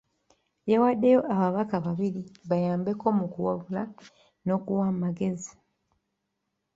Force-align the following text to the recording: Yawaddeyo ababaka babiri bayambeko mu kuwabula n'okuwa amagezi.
Yawaddeyo 0.71 1.19
ababaka 1.33 1.75
babiri 1.85 2.21
bayambeko 2.49 3.05
mu 3.19 3.25
kuwabula 3.33 3.83
n'okuwa 4.45 4.85
amagezi. 4.93 5.51